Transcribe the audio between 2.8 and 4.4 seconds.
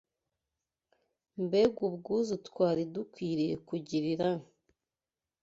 dukwiriye kugirira